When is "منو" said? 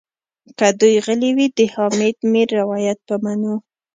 3.23-3.55